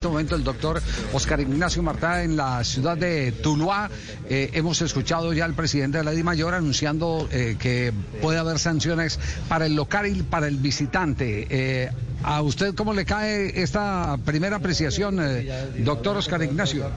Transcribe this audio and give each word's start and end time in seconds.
En 0.00 0.02
este 0.02 0.12
momento 0.12 0.36
el 0.36 0.44
doctor 0.44 0.80
Oscar 1.12 1.40
Ignacio 1.40 1.82
Martá 1.82 2.22
en 2.22 2.36
la 2.36 2.62
ciudad 2.62 2.96
de 2.96 3.32
Tuluá. 3.32 3.90
Eh, 4.30 4.50
hemos 4.52 4.80
escuchado 4.80 5.32
ya 5.32 5.44
al 5.44 5.54
presidente 5.54 5.98
de 5.98 6.04
la 6.04 6.12
Mayor 6.22 6.54
anunciando 6.54 7.28
eh, 7.32 7.56
que 7.58 7.92
puede 8.22 8.38
haber 8.38 8.60
sanciones 8.60 9.18
para 9.48 9.66
el 9.66 9.74
local 9.74 10.06
y 10.06 10.22
para 10.22 10.46
el 10.46 10.58
visitante. 10.58 11.48
Eh, 11.50 11.90
¿A 12.22 12.42
usted 12.42 12.76
cómo 12.76 12.94
le 12.94 13.04
cae 13.04 13.60
esta 13.60 14.16
primera 14.24 14.58
apreciación, 14.58 15.20
doctor 15.78 16.16
Oscar 16.16 16.44
Ignacio? 16.44 16.88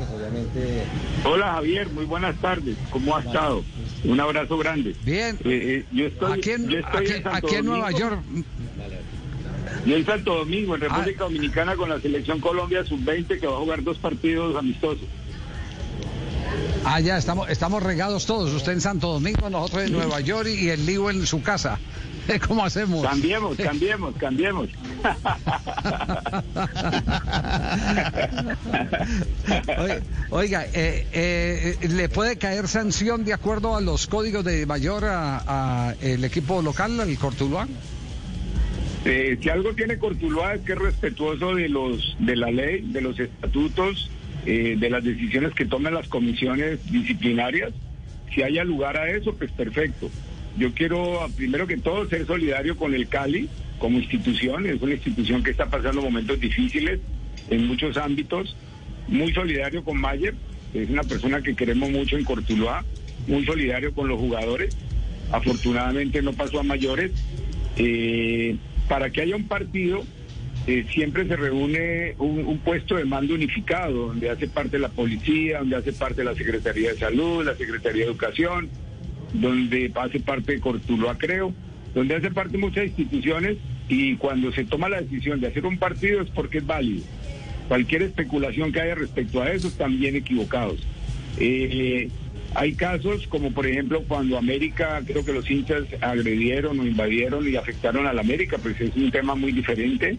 Hola 1.26 1.54
Javier, 1.54 1.90
muy 1.90 2.06
buenas 2.06 2.40
tardes. 2.40 2.78
¿Cómo 2.92 3.18
ha 3.18 3.22
estado? 3.22 3.64
Un 4.04 4.20
abrazo 4.20 4.60
grande. 4.60 4.96
Bien. 5.04 5.40
yo 5.92 6.06
estoy, 6.06 6.34
aquí 6.34 7.56
en, 7.56 7.66
Nueva 7.66 7.90
York. 7.90 8.20
Y 9.86 9.94
en 9.94 10.06
Santo 10.06 10.36
Domingo, 10.36 10.76
en 10.76 10.82
República 10.82 11.22
ah. 11.22 11.24
Dominicana, 11.24 11.76
con 11.76 11.90
la 11.90 12.00
selección 12.00 12.40
Colombia 12.40 12.86
sub-20 12.86 13.40
que 13.40 13.48
va 13.48 13.56
a 13.56 13.60
jugar 13.60 13.84
dos 13.84 13.98
partidos 13.98 14.56
amistosos. 14.56 15.08
Ah, 16.84 17.00
ya, 17.00 17.18
estamos, 17.18 17.50
estamos 17.50 17.84
regados 17.84 18.26
todos. 18.26 18.52
Usted 18.54 18.74
en 18.74 18.82
Santo 18.82 19.14
Domingo, 19.14 19.50
nosotros 19.50 19.84
en 19.84 19.94
Nueva 19.94 20.20
York 20.20 20.50
y 20.50 20.70
el 20.70 20.86
lío 20.86 21.10
en 21.10 21.26
su 21.26 21.42
casa. 21.42 21.80
¿Cómo 22.48 22.64
hacemos? 22.64 23.04
Cambiemos, 23.04 23.58
cambiemos, 23.64 24.16
cambiemos. 24.16 24.70
Oiga, 30.30 30.66
eh, 30.74 31.08
eh, 31.12 31.78
¿le 31.90 32.10
puede 32.10 32.38
caer 32.38 32.68
sanción 32.68 33.24
de 33.26 33.34
acuerdo 33.34 33.76
a 33.76 33.82
los 33.82 34.08
códigos 34.08 34.44
de 34.44 34.66
mayor 34.66 35.06
a, 35.06 35.96
el 36.02 36.24
equipo 36.24 36.62
local, 36.62 37.00
el 37.00 37.18
Cortuluá? 37.18 37.68
Eh, 39.04 39.38
si 39.42 39.50
algo 39.50 39.74
tiene 39.74 39.98
Cortuluá 39.98 40.54
es 40.54 40.62
que 40.62 40.74
es 40.74 40.78
respetuoso 40.78 41.56
de 41.56 41.70
los 41.70 42.16
de 42.20 42.36
la 42.36 42.52
ley, 42.52 42.82
de 42.82 43.02
los 43.02 43.20
estatutos, 43.20 44.12
eh, 44.46 44.76
de 44.78 44.90
las 44.90 45.04
decisiones 45.04 45.54
que 45.54 45.66
toman 45.66 45.96
las 45.96 46.08
comisiones 46.08 46.80
disciplinarias. 46.92 47.74
Si 48.34 48.44
haya 48.44 48.64
lugar 48.64 48.98
a 48.98 49.10
eso, 49.10 49.34
pues 49.34 49.52
perfecto. 49.52 50.10
Yo 50.58 50.74
quiero, 50.74 51.28
primero 51.36 51.66
que 51.66 51.78
todo, 51.78 52.08
ser 52.10 52.26
solidario 52.28 52.78
con 52.78 52.94
el 52.94 53.08
Cali 53.08 53.50
como 53.80 53.98
institución. 53.98 54.68
Es 54.68 54.82
una 54.82 54.94
institución 54.94 55.44
que 55.44 55.52
está 55.52 55.66
pasando 55.66 56.02
momentos 56.02 56.40
difíciles 56.40 57.00
en 57.50 57.68
muchos 57.68 57.98
ámbitos. 57.98 58.56
Muy 59.08 59.34
solidario 59.34 59.84
con 59.84 60.00
Mayer, 60.00 60.36
es 60.74 60.90
una 60.90 61.04
persona 61.04 61.42
que 61.42 61.56
queremos 61.56 61.90
mucho 61.90 62.18
en 62.18 62.24
Cortuluá. 62.24 62.86
Muy 63.28 63.46
solidario 63.46 63.94
con 63.94 64.08
los 64.08 64.20
jugadores. 64.20 64.78
Afortunadamente 65.32 66.22
no 66.22 66.34
pasó 66.34 66.60
a 66.60 66.64
mayores. 66.64 67.12
Eh, 67.78 68.56
para 68.92 69.10
que 69.10 69.22
haya 69.22 69.38
un 69.38 69.48
partido, 69.48 70.04
eh, 70.68 70.86
siempre 70.92 71.26
se 71.26 71.38
reúne 71.38 72.14
un, 72.18 72.58
puesto 72.58 72.98
de 72.98 73.06
mando 73.06 73.36
unificado, 73.36 74.08
donde 74.08 74.30
hace 74.30 74.50
parte 74.50 74.80
la 74.80 74.90
policía, 74.90 75.60
donde 75.60 75.78
hace 75.78 75.94
parte 75.94 76.26
la 76.26 76.36
Secretaría 76.36 76.92
de 76.92 77.00
Salud, 77.00 77.46
la 77.46 77.56
Secretaría 77.56 78.04
de 78.04 78.12
Educación, 78.12 78.68
donde 79.32 79.90
hace 79.96 80.20
parte 80.20 80.60
Cortuloa, 80.60 81.18
creo, 81.18 81.54
donde 81.96 82.16
hace 82.16 82.32
parte 82.32 82.58
muchas 82.58 82.88
instituciones 82.88 83.56
y 83.88 84.18
cuando 84.18 84.52
se 84.52 84.66
toma 84.66 84.90
la 84.90 85.00
decisión 85.00 85.40
de 85.40 85.48
hacer 85.48 85.66
un 85.66 85.78
partido 85.78 86.20
es 86.20 86.30
porque 86.30 86.58
es 86.58 86.66
válido. 86.68 87.06
Cualquier 87.70 88.02
especulación 88.02 88.74
que 88.74 88.82
haya 88.82 88.96
respecto 88.96 89.42
a 89.42 89.54
eso 89.54 89.70
están 89.70 89.98
bien 89.98 90.18
equivocados. 90.18 90.86
Eh, 91.40 92.10
hay 92.54 92.74
casos 92.74 93.28
como 93.28 93.52
por 93.52 93.66
ejemplo 93.66 94.04
cuando 94.08 94.38
América, 94.38 95.02
creo 95.06 95.24
que 95.24 95.34
los 95.34 95.50
hinchas 95.50 95.84
agredieron 96.02 96.80
o 96.80 96.86
invadieron 96.86 97.48
y 97.48 97.56
afectaron 97.56 98.08
a 98.08 98.14
la 98.14 98.22
América, 98.22 98.58
pues 98.62 98.80
es 98.82 98.96
un 98.96 99.12
tema 99.12 99.36
muy 99.36 99.52
diferente. 99.52 100.18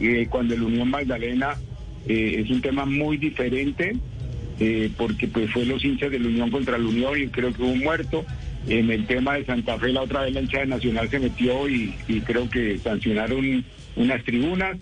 Eh, 0.00 0.26
cuando 0.30 0.54
el 0.54 0.62
Unión 0.62 0.88
Magdalena 0.88 1.56
eh, 2.06 2.42
es 2.44 2.50
un 2.50 2.60
tema 2.60 2.84
muy 2.84 3.16
diferente, 3.16 3.96
eh, 4.60 4.90
porque 4.96 5.28
pues 5.28 5.50
fue 5.50 5.64
los 5.64 5.84
hinchas 5.84 6.10
de 6.10 6.18
la 6.18 6.28
Unión 6.28 6.50
contra 6.50 6.78
la 6.78 6.86
Unión 6.86 7.20
y 7.20 7.28
creo 7.28 7.52
que 7.52 7.62
hubo 7.62 7.72
un 7.72 7.80
muerto. 7.80 8.24
En 8.68 8.90
el 8.90 9.06
tema 9.06 9.34
de 9.34 9.44
Santa 9.44 9.76
Fe 9.78 9.88
la 9.88 10.02
otra 10.02 10.22
vez 10.22 10.34
la 10.34 10.40
hinchada 10.40 10.66
nacional 10.66 11.08
se 11.08 11.18
metió 11.18 11.68
y, 11.68 11.94
y 12.06 12.20
creo 12.20 12.48
que 12.48 12.78
sancionaron 12.78 13.64
unas 13.96 14.22
tribunas. 14.24 14.78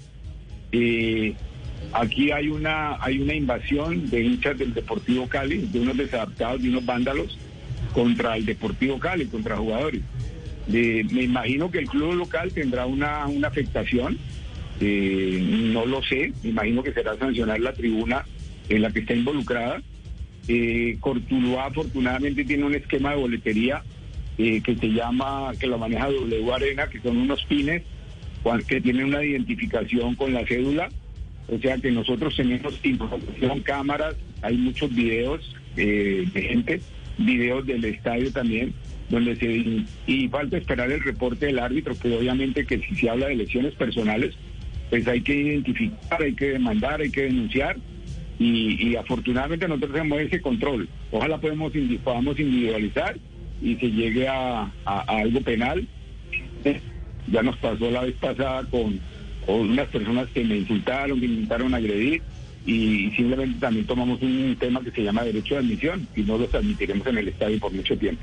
Aquí 1.93 2.31
hay 2.31 2.49
una, 2.49 2.97
hay 3.03 3.21
una 3.21 3.35
invasión 3.35 4.09
de 4.11 4.23
hinchas 4.23 4.57
del 4.59 4.73
Deportivo 4.73 5.27
Cali, 5.27 5.59
de 5.59 5.81
unos 5.81 5.97
desadaptados, 5.97 6.63
de 6.63 6.69
unos 6.69 6.87
vándalos, 6.87 7.37
contra 7.93 8.37
el 8.37 8.47
Deportivo 8.47 8.99
Cali, 8.99 9.27
contra 9.27 9.57
jugadores. 9.57 10.03
me 10.69 11.23
imagino 11.23 11.71
que 11.71 11.79
el 11.79 11.89
club 11.89 12.15
local 12.15 12.53
tendrá 12.53 12.87
una, 12.87 13.27
una 13.27 13.49
afectación, 13.49 14.19
eh, 14.81 15.41
no 15.73 15.85
lo 15.85 16.03
sé, 16.03 16.33
me 16.43 16.51
imagino 16.51 16.83
que 16.83 16.93
será 16.93 17.17
sancionar 17.19 17.61
la 17.61 17.73
tribuna 17.73 18.25
en 18.69 18.83
la 18.83 18.91
que 18.91 19.01
está 19.01 19.15
involucrada. 19.15 19.83
Eh, 20.49 20.97
Cortuluá 21.01 21.67
afortunadamente 21.67 22.45
tiene 22.45 22.65
un 22.65 22.75
esquema 22.75 23.11
de 23.11 23.17
boletería 23.17 23.83
eh, 24.39 24.63
que 24.63 24.77
se 24.77 24.89
llama, 24.89 25.53
que 25.59 25.67
lo 25.67 25.77
maneja 25.77 26.09
W 26.09 26.53
Arena, 26.53 26.87
que 26.89 27.01
son 27.01 27.17
unos 27.17 27.45
pines 27.45 27.83
que 28.67 28.81
tienen 28.81 29.07
una 29.07 29.23
identificación 29.23 30.15
con 30.15 30.33
la 30.33 30.47
cédula 30.47 30.89
o 31.51 31.59
sea 31.59 31.77
que 31.79 31.91
nosotros 31.91 32.37
tenemos 32.37 32.79
información, 32.85 33.61
cámaras, 33.61 34.15
hay 34.43 34.57
muchos 34.57 34.95
videos 34.95 35.55
eh, 35.77 36.25
de 36.33 36.43
gente, 36.43 36.81
videos 37.19 37.67
del 37.67 37.85
estadio 37.85 38.31
también, 38.33 38.73
donde 39.09 39.35
se... 39.35 39.85
Y 40.07 40.29
falta 40.29 40.57
esperar 40.57 40.93
el 40.93 41.03
reporte 41.03 41.47
del 41.47 41.59
árbitro, 41.59 41.99
que 41.99 42.17
obviamente 42.17 42.65
que 42.65 42.79
si 42.79 42.95
se 42.95 43.11
habla 43.11 43.27
de 43.27 43.35
lesiones 43.35 43.75
personales, 43.75 44.37
pues 44.91 45.07
hay 45.09 45.23
que 45.23 45.35
identificar, 45.35 46.23
hay 46.23 46.35
que 46.35 46.51
demandar, 46.51 47.01
hay 47.01 47.11
que 47.11 47.23
denunciar. 47.23 47.77
Y, 48.39 48.97
afortunadamente 48.97 49.69
nosotros 49.69 49.93
tenemos 49.93 50.21
ese 50.21 50.41
control. 50.41 50.89
Ojalá 51.11 51.39
podemos, 51.39 51.73
podamos 52.03 52.39
individualizar 52.39 53.19
y 53.61 53.75
se 53.77 53.91
llegue 53.91 54.27
a 54.29 54.71
algo 54.87 55.41
penal. 55.43 55.87
Ya 57.31 57.43
nos 57.43 57.57
pasó 57.59 57.91
la 57.91 58.03
vez 58.03 58.15
pasada 58.15 58.65
con 58.71 58.99
o 59.47 59.57
unas 59.57 59.89
personas 59.89 60.29
que 60.31 60.45
me 60.45 60.57
insultaron, 60.59 61.21
que 61.21 61.29
me 61.29 61.35
intentaron 61.35 61.75
agredir 61.75 62.23
y 62.67 63.11
simplemente 63.17 63.59
también 63.59 63.87
tomamos 63.87 64.21
un 64.23 64.57
tema 64.59 64.81
que 64.83 64.91
se 64.91 65.03
llama 65.03 65.25
derecho 65.25 65.55
de 65.55 65.61
admisión 65.61 66.07
y 66.15 66.23
no 66.23 66.39
los 66.39 66.55
admitiremos 66.55 67.07
en 67.07 67.19
el 67.19 67.29
estadio 67.29 67.59
por 67.59 67.73
mucho 67.73 67.97
tiempo. 67.97 68.23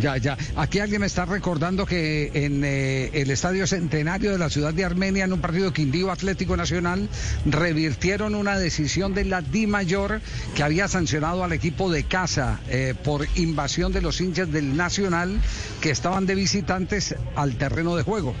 Ya, 0.00 0.16
ya. 0.16 0.38
Aquí 0.54 0.78
alguien 0.78 1.00
me 1.00 1.08
está 1.08 1.24
recordando 1.24 1.84
que 1.84 2.30
en 2.32 2.62
eh, 2.64 3.10
el 3.14 3.30
Estadio 3.30 3.66
Centenario 3.66 4.30
de 4.30 4.38
la 4.38 4.48
ciudad 4.48 4.72
de 4.72 4.84
Armenia, 4.84 5.24
en 5.24 5.32
un 5.32 5.40
partido 5.40 5.72
Quindío 5.72 6.12
Atlético 6.12 6.56
Nacional, 6.56 7.08
revirtieron 7.44 8.36
una 8.36 8.56
decisión 8.58 9.12
de 9.12 9.24
la 9.24 9.42
Di 9.42 9.66
Mayor 9.66 10.20
que 10.54 10.62
había 10.62 10.86
sancionado 10.86 11.42
al 11.42 11.52
equipo 11.52 11.90
de 11.90 12.04
casa 12.04 12.60
eh, 12.68 12.94
por 13.02 13.26
invasión 13.34 13.92
de 13.92 14.00
los 14.00 14.20
hinchas 14.20 14.52
del 14.52 14.76
Nacional 14.76 15.40
que 15.80 15.90
estaban 15.90 16.26
de 16.26 16.36
visitantes 16.36 17.16
al 17.34 17.56
terreno 17.56 17.96
de 17.96 18.04
juego. 18.04 18.36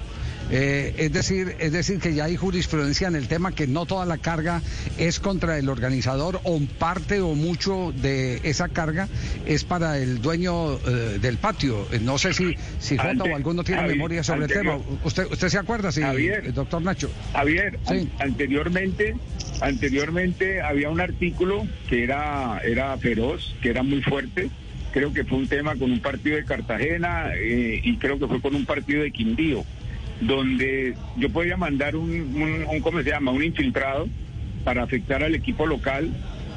Eh, 0.50 0.94
es 0.96 1.12
decir, 1.12 1.54
es 1.58 1.72
decir 1.72 1.98
que 1.98 2.14
ya 2.14 2.24
hay 2.24 2.36
jurisprudencia 2.36 3.08
en 3.08 3.16
el 3.16 3.28
tema 3.28 3.52
que 3.52 3.66
no 3.66 3.84
toda 3.84 4.06
la 4.06 4.18
carga 4.18 4.62
es 4.96 5.20
contra 5.20 5.58
el 5.58 5.68
organizador 5.68 6.40
o 6.44 6.58
parte 6.78 7.20
o 7.20 7.34
mucho 7.34 7.92
de 7.94 8.40
esa 8.44 8.68
carga 8.68 9.08
es 9.46 9.64
para 9.64 9.98
el 9.98 10.22
dueño 10.22 10.74
eh, 10.74 11.18
del 11.20 11.36
patio. 11.36 11.86
Eh, 11.92 12.00
no 12.00 12.16
sé 12.16 12.32
si 12.32 12.56
si 12.78 12.96
Jota 12.96 13.24
o 13.24 13.36
alguno 13.36 13.62
tiene 13.62 13.82
memoria 13.82 14.22
sobre 14.22 14.46
el 14.46 14.52
tema. 14.52 14.78
¿Usted 15.04 15.26
usted 15.30 15.48
se 15.48 15.58
acuerda, 15.58 15.92
sí, 15.92 16.00
doctor 16.54 16.80
Nacho? 16.80 17.10
Javier, 17.32 17.78
anteriormente 18.18 19.14
anteriormente 19.60 20.62
había 20.62 20.88
un 20.88 21.00
artículo 21.00 21.66
que 21.88 22.04
era 22.04 22.60
era 22.64 22.96
feroz, 22.96 23.54
que 23.60 23.70
era 23.70 23.82
muy 23.82 24.02
fuerte. 24.02 24.50
Creo 24.92 25.12
que 25.12 25.24
fue 25.24 25.38
un 25.38 25.46
tema 25.46 25.76
con 25.76 25.92
un 25.92 26.00
partido 26.00 26.36
de 26.36 26.44
Cartagena 26.44 27.32
y 27.38 27.94
creo 27.98 28.18
que 28.18 28.26
fue 28.26 28.40
con 28.40 28.54
un 28.54 28.64
partido 28.64 29.02
de 29.02 29.10
Quindío 29.10 29.64
donde 30.20 30.94
yo 31.16 31.30
podía 31.30 31.56
mandar 31.56 31.96
un, 31.96 32.10
un, 32.68 32.80
¿cómo 32.80 33.02
se 33.02 33.10
llama? 33.10 33.30
Un 33.30 33.44
infiltrado 33.44 34.08
para 34.64 34.82
afectar 34.82 35.22
al 35.22 35.34
equipo 35.34 35.66
local, 35.66 36.10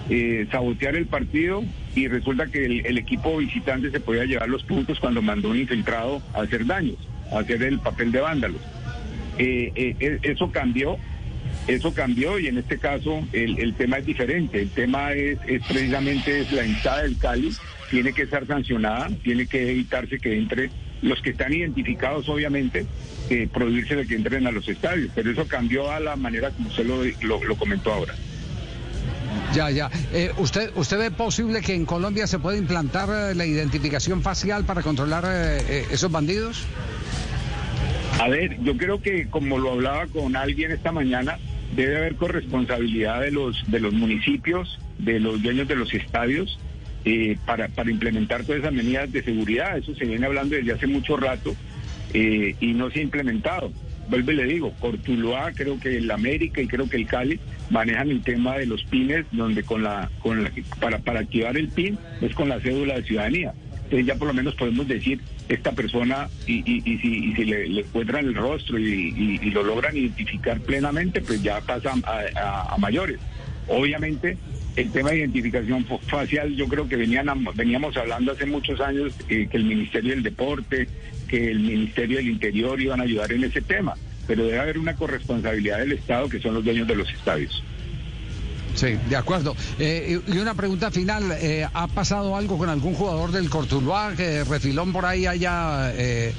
eh, 0.10 0.48
sabotear 0.52 0.96
el 0.96 1.06
partido 1.06 1.63
y 1.96 2.08
resulta 2.08 2.48
que 2.48 2.66
el, 2.66 2.98
equipo 2.98 3.38
visitante 3.38 3.92
se 3.92 4.00
podía 4.00 4.25
llevar 4.25 4.50
los 4.50 4.63
puntos 4.63 5.00
cuando 5.00 5.22
mandó 5.22 5.50
un 5.50 5.58
infiltrado 5.58 6.22
a 6.34 6.42
hacer 6.42 6.66
daños, 6.66 6.98
a 7.31 7.40
hacer 7.40 7.63
el 7.63 7.80
papel 7.80 8.12
de 8.12 8.22
vándalos. 8.22 8.62
Eh, 9.38 9.72
eh, 9.75 10.19
eso 10.24 10.52
cambió, 10.52 10.98
eso 11.68 11.94
cambió 11.94 12.40
y 12.40 12.48
en 12.48 12.58
este 12.58 12.78
caso 12.78 13.24
el, 13.34 13.74
tema 13.75 13.98
es 13.98 14.06
diferente. 14.06 14.62
El 14.62 14.69
tema 14.69 15.13
es, 15.13 15.38
es 15.48 15.63
precisamente 15.66 16.46
la 16.52 16.66
hinchada 16.66 17.04
del 17.04 17.18
Cali, 17.18 17.52
tiene 17.90 18.13
que 18.13 18.25
ser 18.25 18.48
sancionada, 18.48 19.10
tiene 19.24 19.48
que 19.48 19.72
evitarse 19.72 20.19
que 20.19 20.38
entre 20.38 20.69
los 21.02 21.22
que 21.22 21.31
están 21.31 21.54
identificados, 21.54 22.30
obviamente, 22.30 22.86
eh, 23.30 23.48
prohibirse 23.52 23.96
de 23.96 24.06
que 24.06 24.16
entren 24.16 24.48
a 24.48 24.52
los 24.52 24.68
estadios, 24.68 25.12
pero 25.16 25.31
eso 25.31 25.48
cambió 25.48 25.92
a 25.92 26.00
la 26.00 26.16
manera 26.16 26.52
como 26.52 26.69
usted 26.69 26.86
lo, 26.86 27.56
comentó 27.58 27.92
ahora. 27.94 28.14
Ya, 29.54 29.69
ya. 29.69 29.90
Eh, 30.14 30.31
¿usted, 30.38 30.72
¿Usted 30.75 30.98
ve 30.98 31.12
posible 31.12 31.62
que 31.62 31.74
en 31.74 31.86
Colombia 31.86 32.28
se 32.28 32.40
pueda 32.40 32.57
implantar 32.57 33.10
eh, 33.10 33.36
la 33.36 33.46
identificación 33.46 34.22
facial 34.22 34.64
para 34.66 34.81
controlar 34.81 35.25
eh, 35.28 35.86
esos 35.92 36.12
bandidos? 36.12 36.66
A 38.19 38.28
ver, 38.28 38.62
yo 38.62 38.78
creo 38.78 39.02
que 39.02 39.28
como 39.28 39.57
lo 39.57 39.72
hablaba 39.72 40.07
con 40.07 40.36
alguien 40.36 40.72
esta 40.72 40.92
mañana, 40.92 41.40
debe 41.75 41.97
haber 41.97 42.15
corresponsabilidad 42.15 43.21
de 43.21 43.31
los, 43.31 43.69
de 43.71 43.79
los 43.79 43.94
municipios, 43.94 44.79
de 44.97 45.19
los 45.19 45.41
dueños 45.41 45.68
de 45.68 45.75
los 45.75 45.94
estadios, 45.94 46.59
eh, 47.06 47.38
para, 47.45 47.68
para 47.69 47.89
implementar 47.89 48.44
todas 48.44 48.59
esas 48.59 48.73
medidas 48.73 49.12
de 49.12 49.23
seguridad. 49.23 49.77
Eso 49.77 49.95
se 49.95 50.06
viene 50.06 50.25
hablando 50.25 50.56
desde 50.56 50.73
hace 50.73 50.88
mucho 50.88 51.18
rato 51.18 51.56
eh, 52.13 52.56
y 52.59 52.73
no 52.73 52.91
se 52.91 53.00
ha 53.00 53.03
implementado. 53.03 53.71
Vuelve 54.09 54.33
y 54.33 54.35
le 54.38 54.45
digo, 54.45 54.73
Cortuloa, 54.79 55.51
creo 55.53 55.79
que 55.79 55.97
el 55.97 56.12
América 56.12 56.62
y 56.62 56.68
creo 56.68 56.89
que 56.89 56.97
el 56.97 57.07
Cali 57.07 57.39
manejan 57.69 58.09
el 58.09 58.21
tema 58.21 58.57
de 58.57 58.65
los 58.65 58.83
pines, 58.83 59.25
donde 59.31 59.63
con 59.63 59.83
la, 59.83 60.09
con 60.19 60.44
la, 60.44 60.51
para, 60.79 61.00
para 61.00 61.21
activar 61.21 61.56
el 61.56 61.69
pin 61.69 61.97
es 62.19 62.33
con 62.35 62.50
la 62.50 62.59
cédula 62.59 62.95
de 62.95 63.03
ciudadanía. 63.03 63.53
Entonces 63.92 64.08
ya 64.08 64.16
por 64.16 64.30
lo 64.30 64.34
menos 64.34 64.56
podemos 64.56 64.88
decir 64.88 65.20
esta 65.50 65.74
persona 65.74 66.30
y, 66.48 66.60
y, 66.66 66.98
si, 67.00 67.34
si 67.36 67.44
le, 67.44 67.82
encuentran 67.82 68.26
el 68.26 68.34
rostro 68.34 68.80
y, 68.80 69.38
lo 69.52 69.64
logran 69.64 69.98
identificar 69.98 70.62
plenamente, 70.62 71.20
pues 71.20 71.44
ya 71.44 71.60
pasa 71.60 71.94
a, 72.06 72.78
mayores. 72.78 73.20
Obviamente 73.68 74.38
el 74.78 74.90
tema 74.94 75.10
de 75.10 75.18
identificación 75.18 75.86
facial 76.08 76.56
yo 76.56 76.70
creo 76.70 76.88
que 76.88 76.96
venían 76.96 77.28
veníamos 77.54 77.98
hablando 77.98 78.32
hace 78.32 78.46
muchos 78.46 78.80
años 78.80 79.14
eh, 79.28 79.50
que 79.52 79.58
el 79.58 79.66
Ministerio 79.66 80.12
del 80.12 80.24
Deporte, 80.24 80.88
que 81.28 81.52
el 81.52 81.60
Ministerio 81.60 82.20
del 82.20 82.30
Interior 82.30 82.80
iban 82.80 83.02
a 83.02 83.04
ayudar 83.04 83.34
en 83.34 83.44
ese 83.44 83.60
tema, 83.60 83.96
pero 84.26 84.46
debe 84.46 84.60
haber 84.60 84.78
una 84.78 84.96
corresponsabilidad 84.96 85.80
del 85.80 85.92
Estado 85.92 86.30
que 86.30 86.40
son 86.40 86.54
los 86.54 86.64
dueños 86.64 86.88
de 86.88 86.96
los 86.96 87.12
estadios. 87.12 87.62
Sí, 88.75 88.97
de 89.09 89.15
acuerdo. 89.15 89.56
Eh, 89.79 90.19
y 90.27 90.38
una 90.38 90.53
pregunta 90.53 90.91
final, 90.91 91.31
eh, 91.39 91.68
¿ha 91.71 91.88
pasado 91.88 92.35
algo 92.35 92.57
con 92.57 92.69
algún 92.69 92.94
jugador 92.94 93.31
del 93.31 93.50
Cortuluá 93.50 94.13
que 94.15 94.44
Refilón 94.44 94.94
por 94.94 95.06
ahí 95.06 95.25
haya 95.25 95.91
eh, 95.95 96.33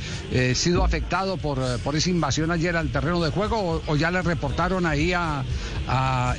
sido 0.55 0.85
afectado 0.85 1.37
por, 1.37 1.59
por 1.81 1.97
esa 1.97 2.11
invasión 2.11 2.51
ayer 2.51 2.77
al 2.77 2.89
terreno 2.89 3.23
de 3.23 3.31
juego 3.31 3.83
o, 3.87 3.97
ya 3.97 4.11
le 4.11 4.23
reportaron 4.23 4.87
ahí 4.87 5.13
a, 5.13 5.45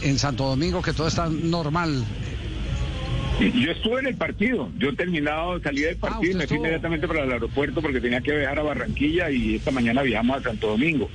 en 0.02 0.18
Santo 0.18 0.48
Domingo 0.48 0.82
que 0.82 0.94
todo 0.94 1.08
está 1.08 1.30
normal? 1.30 2.04
Yo 3.40 3.72
estuve 3.72 4.00
en 4.00 4.08
el 4.08 4.16
partido, 4.16 4.70
yo 4.78 4.90
he 4.90 4.96
terminado, 4.96 5.60
salí 5.60 5.82
del 5.82 5.98
ah, 6.02 6.10
partido 6.10 6.32
y 6.32 6.36
me 6.36 6.48
fui 6.48 6.58
inmediatamente 6.58 7.08
para 7.08 7.24
el 7.24 7.32
aeropuerto 7.32 7.82
porque 7.82 8.00
tenía 8.00 8.22
que 8.22 8.32
viajar 8.32 8.60
a 8.60 8.64
Barranquilla 8.64 9.32
y 9.32 9.56
esta 9.56 9.72
mañana 9.72 10.02
viajamos 10.02 10.38
a 10.38 10.44
Santo 10.44 10.68
Domingo. 10.68 11.10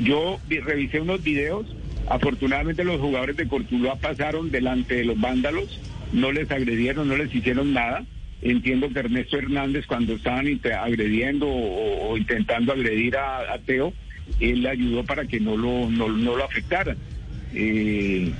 Yo 0.00 0.38
revisé 0.48 1.00
unos 1.00 1.22
videos 1.22 1.66
Afortunadamente 2.08 2.84
los 2.84 3.00
jugadores 3.00 3.36
de 3.36 3.48
Cortuluá 3.48 3.96
pasaron 3.96 4.50
delante 4.50 4.94
de 4.96 5.04
los 5.04 5.20
vándalos, 5.20 5.80
no 6.12 6.30
les 6.30 6.50
agredieron, 6.50 7.08
no 7.08 7.16
les 7.16 7.34
hicieron 7.34 7.72
nada. 7.72 8.04
Entiendo 8.42 8.88
que 8.90 9.00
Ernesto 9.00 9.38
Hernández 9.38 9.86
cuando 9.86 10.14
estaban 10.14 10.46
agrediendo 10.80 11.48
o, 11.48 12.16
intentando 12.16 12.72
agredir 12.72 13.16
a, 13.16 13.58
Teo, 13.64 13.92
él 14.38 14.62
le 14.62 14.68
ayudó 14.68 15.04
para 15.04 15.24
que 15.24 15.40
no 15.40 15.56
lo, 15.56 15.90
no, 15.90 16.08
lo 16.08 16.44
afectaran. 16.44 16.96
Eh, 17.54 18.32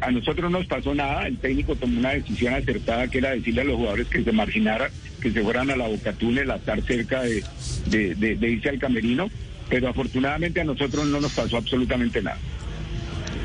a 0.00 0.10
nosotros 0.10 0.50
no 0.50 0.58
nos 0.58 0.66
pasó 0.66 0.94
nada, 0.94 1.26
el 1.26 1.36
técnico 1.36 1.76
tomó 1.76 1.98
una 1.98 2.10
decisión 2.10 2.54
acertada 2.54 3.08
que 3.08 3.18
era 3.18 3.30
decirle 3.30 3.60
a 3.60 3.64
los 3.64 3.76
jugadores 3.76 4.08
que 4.08 4.24
se 4.24 4.32
marginaran, 4.32 4.90
que 5.20 5.30
se 5.30 5.42
fueran 5.42 5.70
a 5.70 5.76
la 5.76 5.86
Boca 5.86 6.12
Túnel 6.14 6.50
a 6.50 6.56
estar 6.56 6.80
cerca 6.82 7.22
de 7.22 8.38
irse 8.40 8.68
al 8.70 8.78
camerino, 8.78 9.30
pero 9.68 9.88
afortunadamente 9.88 10.60
a 10.60 10.64
nosotros 10.64 11.06
no 11.06 11.20
nos 11.20 11.32
pasó 11.32 11.58
absolutamente 11.58 12.22
nada. 12.22 12.38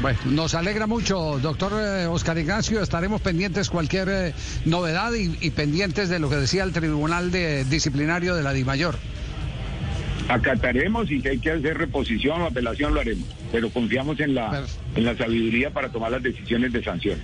Bueno, 0.01 0.19
nos 0.25 0.53
alegra 0.53 0.85
mucho, 0.85 1.39
doctor 1.39 1.73
eh, 1.73 2.05
Oscar 2.05 2.37
Ignacio. 2.37 2.81
Estaremos 2.81 3.19
pendientes 3.19 3.69
cualquier 3.69 4.09
eh, 4.09 4.33
novedad 4.65 5.11
y, 5.13 5.49
pendientes 5.51 6.09
de 6.09 6.19
lo 6.19 6.29
que 6.29 6.35
decía 6.35 6.63
el 6.63 6.71
Tribunal 6.71 7.31
de, 7.31 7.65
Disciplinario 7.65 8.35
de 8.35 8.43
la 8.43 8.53
DIMAYOR. 8.53 8.95
Acataremos 10.29 11.09
y 11.09 11.21
si 11.21 11.27
hay 11.27 11.39
que 11.39 11.51
hacer 11.51 11.77
reposición 11.77 12.41
o 12.41 12.45
apelación 12.45 12.93
lo 12.93 12.99
haremos, 12.99 13.27
pero 13.51 13.69
confiamos 13.69 14.19
en 14.19 14.35
la, 14.35 14.65
en 14.95 15.05
la 15.05 15.17
sabiduría 15.17 15.71
para 15.71 15.89
tomar 15.89 16.11
las 16.11 16.21
decisiones 16.21 16.73
de 16.73 16.83
sanciones. 16.83 17.23